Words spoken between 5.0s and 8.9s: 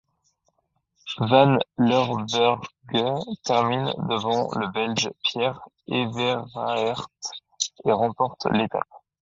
Pierre Everaerts et remporte l'étape.